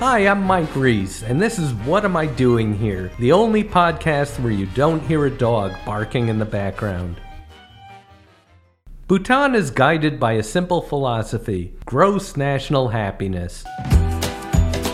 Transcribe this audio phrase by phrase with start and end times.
[0.00, 3.10] Hi, I'm Mike Reiss, and this is What Am I Doing Here?
[3.18, 7.20] The only podcast where you don't hear a dog barking in the background.
[9.08, 13.64] Bhutan is guided by a simple philosophy gross national happiness.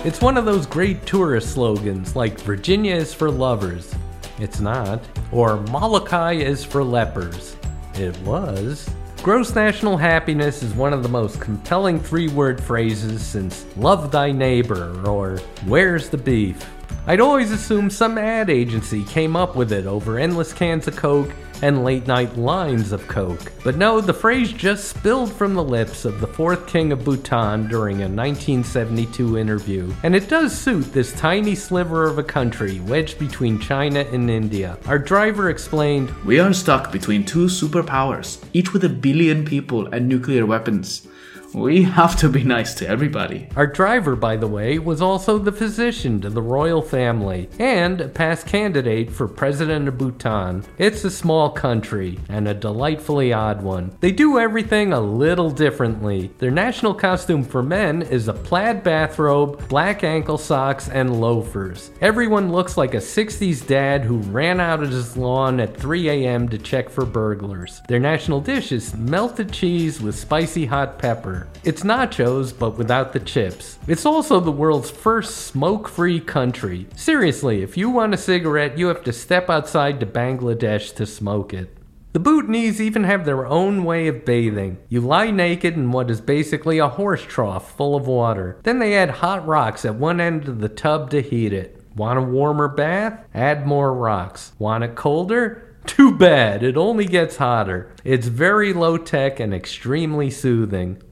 [0.07, 3.95] It's one of those great tourist slogans like Virginia is for lovers.
[4.39, 5.05] It's not.
[5.33, 7.59] Or Molokai is for lepers.
[7.97, 8.89] It was.
[9.25, 14.31] Gross national happiness is one of the most compelling three word phrases since love thy
[14.31, 16.69] neighbor or where's the beef.
[17.07, 21.31] I'd always assumed some ad agency came up with it over endless cans of Coke
[21.63, 23.53] and late night lines of Coke.
[23.63, 27.69] But no, the phrase just spilled from the lips of the fourth king of Bhutan
[27.69, 29.93] during a 1972 interview.
[30.03, 34.79] And it does suit this tiny sliver of a country wedged between China and India.
[34.87, 40.09] Our driver explained We are stuck between two superpowers, each with a billion people and
[40.09, 41.07] nuclear weapons.
[41.55, 43.49] We have to be nice to everybody.
[43.55, 48.09] Our driver, by the way, was also the physician to the royal family and a
[48.09, 50.65] past candidate for president of Bhutan.
[50.79, 53.97] It's a small country and a delightfully odd one.
[54.01, 56.33] They do everything a little differently.
[56.39, 61.93] Their national costume for men is a plaid bathrobe, black ankle socks, and loafers.
[62.01, 66.49] Everyone looks like a 60s dad who ran out of his lawn at 3 a.m.
[66.49, 67.81] to check for burglars.
[67.87, 71.44] Their national dish is melted cheese with spicy hot pepper.
[71.65, 73.79] It's nachos, but without the chips.
[73.87, 76.87] It's also the world's first smoke free country.
[76.97, 81.55] Seriously, if you want a cigarette, you have to step outside to Bangladesh to smoke
[81.55, 81.77] it.
[82.13, 84.79] The Bhutanese even have their own way of bathing.
[84.89, 88.61] You lie naked in what is basically a horse trough full of water.
[88.63, 91.81] Then they add hot rocks at one end of the tub to heat it.
[91.97, 93.25] Want a warmer bath?
[93.35, 94.53] Add more rocks.
[94.61, 95.77] Want it colder?
[95.87, 97.93] Too bad, it only gets hotter.
[98.05, 101.03] It's very low tech and extremely soothing.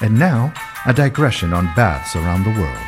[0.00, 0.54] And now,
[0.86, 2.78] a digression on baths around the world.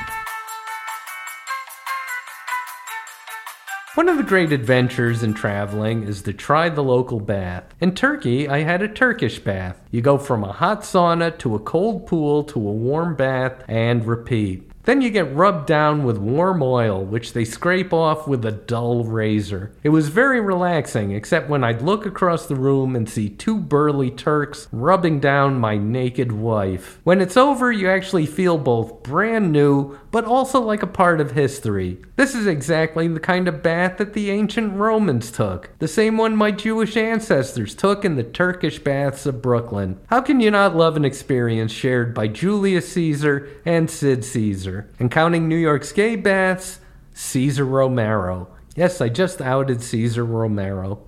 [3.97, 7.65] One of the great adventures in traveling is to try the local bath.
[7.81, 9.81] In Turkey, I had a Turkish bath.
[9.91, 14.07] You go from a hot sauna to a cold pool to a warm bath and
[14.07, 14.70] repeat.
[14.85, 19.05] Then you get rubbed down with warm oil, which they scrape off with a dull
[19.05, 19.73] razor.
[19.83, 24.11] It was very relaxing, except when I'd look across the room and see two burly
[24.11, 26.99] Turks rubbing down my naked wife.
[27.05, 31.33] When it's over, you actually feel both brand new, but also like a part of
[31.33, 31.99] history.
[32.17, 36.35] This is exactly the kind of bath that the ancient Romans took, the same one
[36.35, 40.01] my Jewish ancestors took in the Turkish baths of Brooklyn.
[40.07, 44.70] How can you not love an experience shared by Julius Caesar and Sid Caesar?
[44.99, 46.81] And counting New York's gay baths,
[47.15, 48.49] Cesar Romero.
[48.77, 51.03] Yes, I just outed Cesar Romero.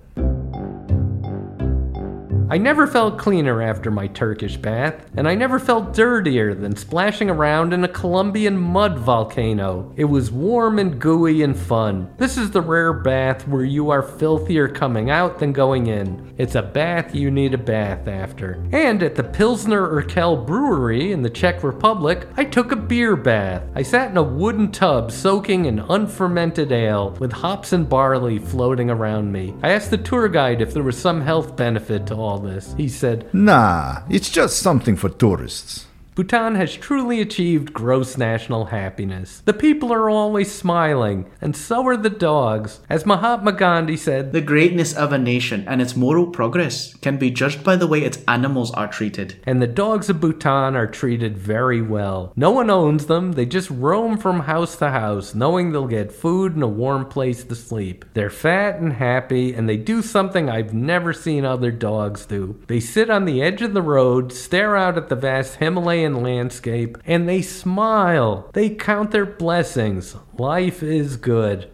[2.53, 7.27] I never felt cleaner after my Turkish bath, and I never felt dirtier than splashing
[7.27, 9.91] around in a Colombian mud volcano.
[9.95, 12.13] It was warm and gooey and fun.
[12.17, 16.31] This is the rare bath where you are filthier coming out than going in.
[16.37, 18.63] It's a bath you need a bath after.
[18.71, 23.63] And at the Pilsner Urquell Brewery in the Czech Republic, I took a beer bath.
[23.73, 28.91] I sat in a wooden tub soaking in unfermented ale with hops and barley floating
[28.91, 29.55] around me.
[29.63, 32.73] I asked the tour guide if there was some health benefit to all this.
[32.77, 35.87] He said, Nah, it's just something for tourists.
[36.15, 39.41] Bhutan has truly achieved gross national happiness.
[39.45, 42.81] The people are always smiling, and so are the dogs.
[42.87, 47.31] As Mahatma Gandhi said, The greatness of a nation and its moral progress can be
[47.31, 49.41] judged by the way its animals are treated.
[49.47, 52.31] and the dogs of Bhutan are treated very well.
[52.35, 56.53] No one owns them, they just roam from house to house, knowing they'll get food
[56.53, 58.05] and a warm place to sleep.
[58.13, 62.61] They're fat and happy, and they do something I've never seen other dogs do.
[62.67, 66.97] They sit on the edge of the road, stare out at the vast Himalayan landscape,
[67.05, 68.49] and they smile.
[68.53, 70.15] They count their blessings.
[70.37, 71.69] Life is good.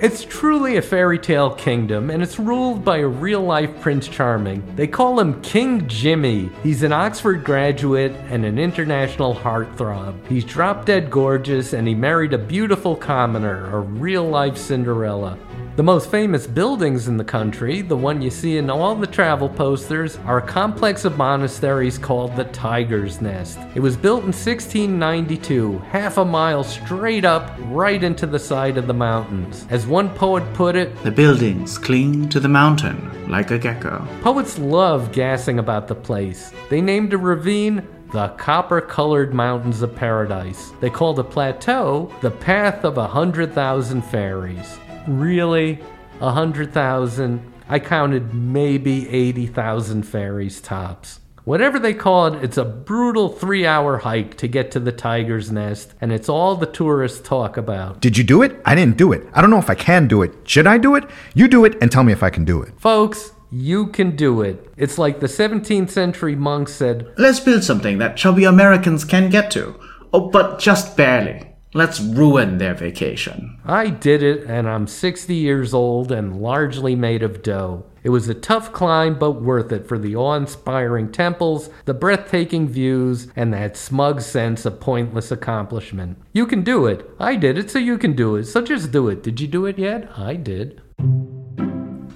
[0.00, 4.62] It's truly a fairy tale kingdom, and it's ruled by a real life Prince Charming.
[4.76, 6.50] They call him King Jimmy.
[6.62, 10.14] He's an Oxford graduate and an international heartthrob.
[10.28, 15.36] He's drop dead gorgeous, and he married a beautiful commoner, a real life Cinderella.
[15.78, 19.48] The most famous buildings in the country, the one you see in all the travel
[19.48, 23.60] posters, are a complex of monasteries called the Tiger's Nest.
[23.76, 28.88] It was built in 1692, half a mile straight up, right into the side of
[28.88, 29.68] the mountains.
[29.70, 34.04] As one poet put it, The buildings cling to the mountain like a gecko.
[34.20, 36.52] Poets love gassing about the place.
[36.70, 40.72] They named a ravine the copper colored mountains of paradise.
[40.80, 44.76] They called a plateau the path of a hundred thousand fairies.
[45.06, 45.80] Really?
[46.20, 47.40] A hundred thousand?
[47.68, 51.20] I counted maybe 80,000 fairies tops.
[51.44, 55.50] Whatever they call it, it's a brutal three hour hike to get to the tiger's
[55.50, 58.00] nest, and it's all the tourists talk about.
[58.00, 58.60] Did you do it?
[58.66, 59.26] I didn't do it.
[59.32, 60.34] I don't know if I can do it.
[60.44, 61.04] Should I do it?
[61.34, 62.78] You do it and tell me if I can do it.
[62.78, 64.70] Folks, you can do it.
[64.76, 69.50] It's like the 17th century monks said, Let's build something that chubby Americans can get
[69.52, 69.74] to.
[70.12, 71.47] Oh, but just barely.
[71.74, 73.58] Let's ruin their vacation.
[73.62, 77.84] I did it, and I'm 60 years old and largely made of dough.
[78.02, 82.68] It was a tough climb, but worth it for the awe inspiring temples, the breathtaking
[82.68, 86.16] views, and that smug sense of pointless accomplishment.
[86.32, 87.08] You can do it.
[87.20, 88.44] I did it, so you can do it.
[88.44, 89.22] So just do it.
[89.22, 90.10] Did you do it yet?
[90.16, 90.80] I did.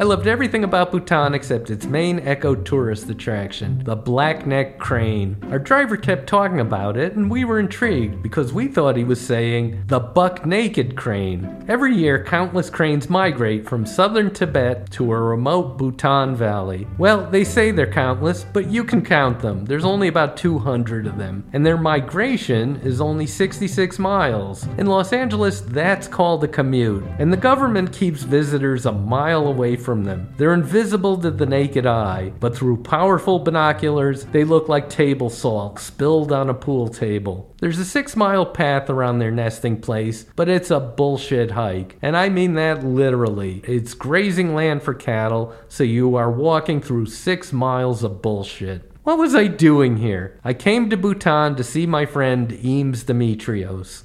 [0.02, 5.36] I loved everything about Bhutan except its main eco tourist attraction, the black neck crane.
[5.52, 9.20] Our driver kept talking about it, and we were intrigued because we thought he was
[9.20, 11.64] saying the buck naked crane.
[11.68, 16.88] Every year, countless cranes migrate from southern Tibet to a remote Bhutan valley.
[16.98, 19.66] Well, they say they're countless, but you can count them.
[19.66, 24.66] There's only about 200 of them, and their migration is only 66 miles.
[24.78, 29.76] In Los Angeles, that's called a commute, and the government keeps visitors a mile away
[29.76, 30.32] from them.
[30.38, 35.78] They're invisible to the naked eye, but through powerful binoculars, they look like table salt
[35.78, 37.54] spilled on a pool table.
[37.60, 41.96] There's a six mile path around their nesting place, but it's a bullshit hike.
[42.00, 43.60] And I mean that literally.
[43.64, 48.90] It's grazing land for cattle, so you are walking through six miles of bullshit.
[49.04, 50.40] What was I doing here?
[50.44, 54.04] I came to Bhutan to see my friend Eames Demetrios.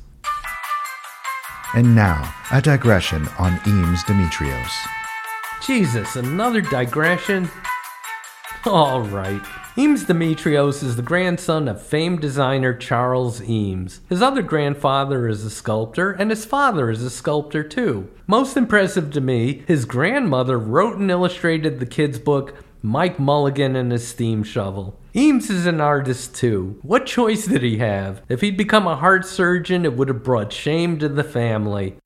[1.76, 4.72] And now, a digression on Eames Demetrios.
[5.62, 7.50] Jesus, another digression?
[8.66, 9.42] All right.
[9.78, 14.02] Eames Demetrios is the grandson of famed designer Charles Eames.
[14.10, 18.10] His other grandfather is a sculptor, and his father is a sculptor too.
[18.26, 23.92] Most impressive to me, his grandmother wrote and illustrated the kid's book Mike Mulligan and
[23.92, 24.98] his steam shovel.
[25.16, 26.80] Eames is an artist too.
[26.82, 28.22] What choice did he have?
[28.30, 31.98] If he'd become a heart surgeon, it would have brought shame to the family.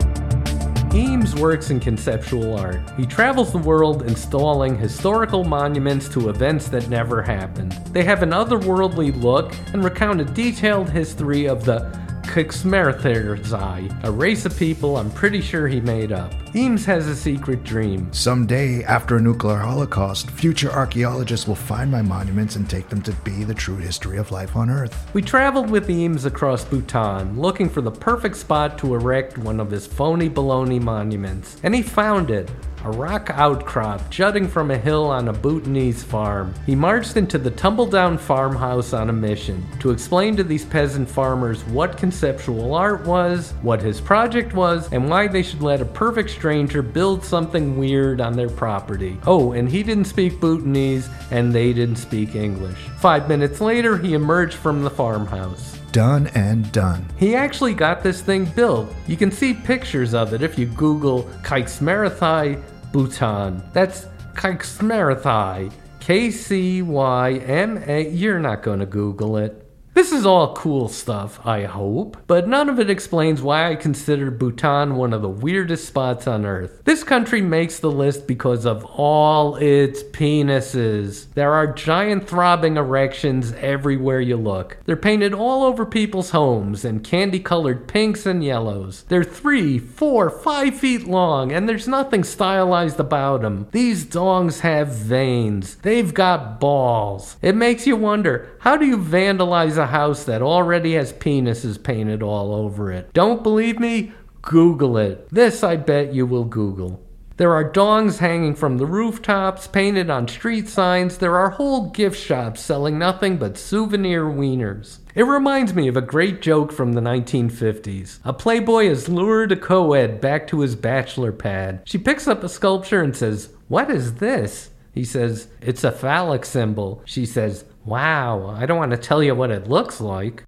[0.93, 2.81] Eames works in conceptual art.
[2.97, 7.71] He travels the world installing historical monuments to events that never happened.
[7.93, 11.97] They have an otherworldly look and recount a detailed history of the
[12.31, 16.33] Kcymaerxthaere, a race of people I'm pretty sure he made up.
[16.55, 18.07] Eames has a secret dream.
[18.13, 23.11] Someday, after a nuclear holocaust, future archaeologists will find my monuments and take them to
[23.25, 25.09] be the true history of life on Earth.
[25.13, 29.69] We traveled with Eames across Bhutan, looking for the perfect spot to erect one of
[29.69, 32.49] his phony baloney monuments, and he found it
[32.83, 36.53] a rock outcrop jutting from a hill on a Bhutanese farm.
[36.65, 41.09] He marched into the tumble down farmhouse on a mission to explain to these peasant
[41.09, 45.85] farmers what conceptual art was, what his project was, and why they should let a
[45.85, 49.17] perfect stranger build something weird on their property.
[49.25, 52.79] Oh, and he didn't speak Bhutanese, and they didn't speak English.
[52.97, 55.77] Five minutes later, he emerged from the farmhouse.
[55.91, 57.05] Done and done.
[57.17, 58.93] He actually got this thing built.
[59.07, 63.63] You can see pictures of it if you Google Kcymaerxthaere Bhutan.
[63.73, 65.71] That's Kcymaerxthaere.
[65.99, 68.09] K C Y M A.
[68.09, 69.70] You're not going to Google it.
[69.93, 74.31] This is all cool stuff, I hope, but none of it explains why I consider
[74.31, 76.81] Bhutan one of the weirdest spots on earth.
[76.85, 81.27] This country makes the list because of all its penises.
[81.33, 84.77] There are giant throbbing erections everywhere you look.
[84.85, 89.03] They're painted all over people's homes in candy colored pinks and yellows.
[89.09, 93.67] They're three, four, five feet long, and there's nothing stylized about them.
[93.71, 97.35] These dongs have veins, they've got balls.
[97.41, 102.23] It makes you wonder how do you vandalize a house that already has penises painted
[102.23, 103.13] all over it?
[103.13, 104.11] Don't believe me?
[104.41, 105.29] Google it.
[105.29, 106.99] This I bet you will Google.
[107.37, 111.17] There are dongs hanging from the rooftops, painted on street signs.
[111.17, 114.99] There are whole gift shops selling nothing but souvenir wieners.
[115.15, 118.19] It reminds me of a great joke from the 1950s.
[118.23, 121.81] A playboy has lured a co-ed back to his bachelor pad.
[121.85, 124.69] She picks up a sculpture and says, What is this?
[124.93, 127.01] He says, It's a phallic symbol.
[127.05, 130.43] She says, Wow, I don't want to tell you what it looks like.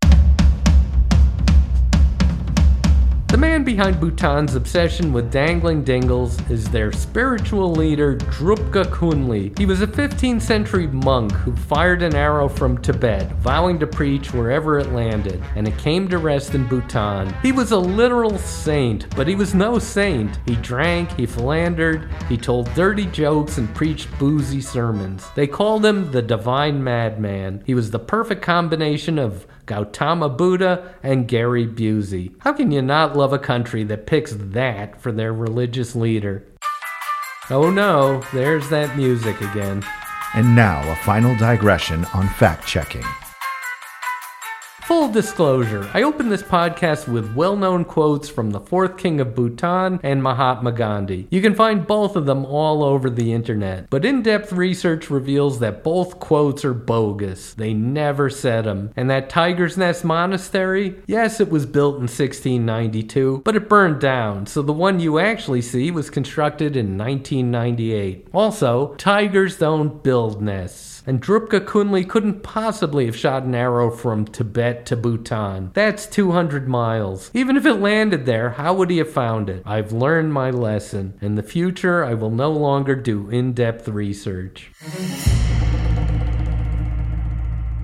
[3.33, 9.57] The man behind Bhutan's obsession with dangling dingles is their spiritual leader, Drukpa Kunley.
[9.57, 14.35] He was a 15th century monk who fired an arrow from Tibet, vowing to preach
[14.35, 17.33] wherever it landed, and it came to rest in Bhutan.
[17.41, 20.37] He was a literal saint, but he was no saint.
[20.45, 25.27] He drank, he philandered, he told dirty jokes, and preached boozy sermons.
[25.35, 27.63] They called him the Divine Madman.
[27.65, 32.33] He was the perfect combination of Gautama Buddha, and Gary Busey.
[32.39, 36.45] How can you not love a country that picks that for their religious leader?
[37.49, 39.83] Oh no, there's that music again.
[40.33, 43.03] And now, a final digression on fact checking.
[44.93, 49.33] Full disclosure, I opened this podcast with well known quotes from the fourth king of
[49.33, 51.27] Bhutan and Mahatma Gandhi.
[51.31, 55.57] You can find both of them all over the internet, but in depth research reveals
[55.59, 57.55] that both quotes are bogus.
[57.55, 58.91] They never said them.
[58.95, 64.45] And that Tiger's Nest Monastery, yes, it was built in 1692, but it burned down,
[64.45, 68.27] so the one you actually see was constructed in 1998.
[68.31, 74.25] Also, tigers don't build nests and Drukpa Kunley couldn't possibly have shot an arrow from
[74.25, 75.71] Tibet to Bhutan.
[75.73, 77.31] That's 200 miles.
[77.33, 79.63] Even if it landed there, how would he have found it?
[79.65, 81.17] I've learned my lesson.
[81.21, 84.71] In the future, I will no longer do in depth research.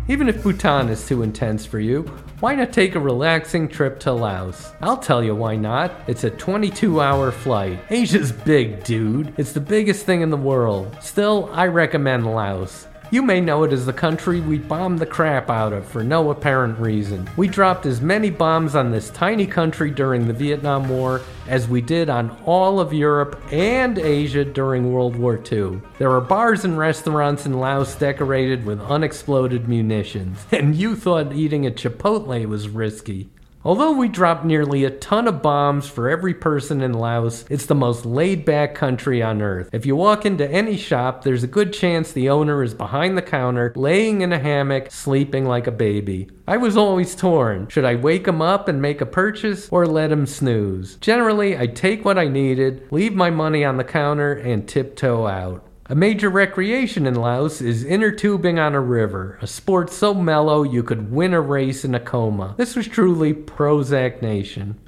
[0.10, 2.02] Even if Bhutan is too intense for you,
[2.40, 4.72] why not take a relaxing trip to Laos?
[4.82, 5.92] I'll tell you why not.
[6.08, 7.80] It's a 22 hour flight.
[7.92, 9.36] Asia's big, dude.
[9.38, 10.98] It's the biggest thing in the world.
[11.00, 12.88] Still, I recommend Laos.
[13.12, 16.30] You may know it as the country we bombed the crap out of for no
[16.30, 17.28] apparent reason.
[17.38, 21.82] We dropped as many bombs on this tiny country during the Vietnam War as we
[21.82, 25.82] did on all of Europe and Asia during World War II.
[25.98, 31.66] There are bars and restaurants in Laos decorated with unexploded munitions, and you thought eating
[31.66, 33.32] at Chipotle was risky.
[33.66, 37.75] Although we dropped nearly a ton of bombs for every person in Laos, it's the
[37.75, 39.70] most laid back country on earth.
[39.74, 43.22] If you walk into any shop, there's a good chance the owner is behind the
[43.22, 46.30] counter, laying in a hammock, sleeping like a baby.
[46.48, 47.68] I was always torn.
[47.68, 50.96] Should I wake him up and make a purchase or let him snooze?
[50.96, 55.69] Generally, I take what I needed, leave my money on the counter, and tiptoe out.
[55.91, 60.62] A major recreation in Laos is inner tubing on a river, a sport so mellow
[60.62, 62.53] you could win a race in a coma.
[62.58, 64.79] This was truly Prozac Nation.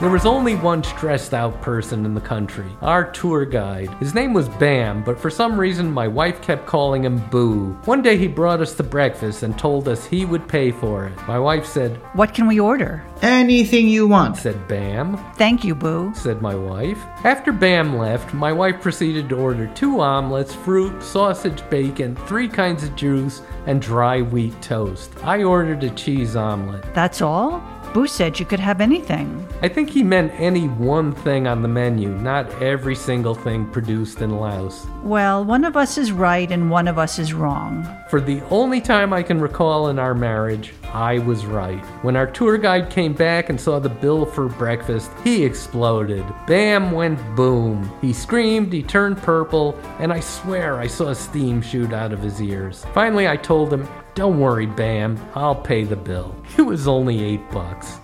[0.00, 3.90] There was only one stressed out person in the country, our tour guide.
[3.94, 7.72] His name was Bam, but for some reason my wife kept calling him Boo.
[7.84, 11.16] One day he brought us to breakfast and told us he would pay for it.
[11.26, 13.04] My wife said, What can we order?
[13.22, 14.36] Anything you want.
[14.36, 16.12] said Bam, Thank you, Boo.
[16.14, 16.98] said my wife.
[17.24, 22.84] After Bam left, my wife proceeded to order two omelets, fruit, sausage, bacon, three kinds
[22.84, 25.10] of juice, and dry wheat toast.
[25.24, 26.94] I ordered a cheese omelet.
[26.94, 27.60] That's all?
[27.92, 29.46] Boo said you could have anything.
[29.62, 34.20] I think he meant any one thing on the menu, not every single thing produced
[34.20, 34.86] in Laos.
[35.02, 37.88] Well, one of us is right and one of us is wrong.
[38.10, 41.84] For the only time I can recall in our marriage, I was right.
[42.02, 46.24] When our tour guide came back and saw the bill for breakfast, he exploded.
[46.46, 47.90] Bam went boom.
[48.00, 52.40] He screamed, he turned purple, and I swear I saw steam shoot out of his
[52.40, 52.86] ears.
[52.94, 56.34] Finally, I told him, Don't worry, Bam, I'll pay the bill.
[56.58, 58.00] It was only eight bucks.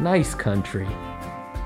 [0.00, 0.84] Nice country.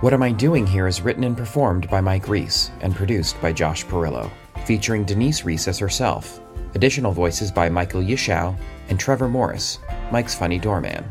[0.01, 3.53] What Am I Doing Here is written and performed by Mike Reiss and produced by
[3.53, 4.31] Josh Perillo,
[4.65, 6.41] featuring Denise Reiss as herself.
[6.77, 8.57] Additional voices by Michael Yishow
[8.91, 9.81] and Trevor Morris,
[10.13, 11.05] Mike's funny doorman.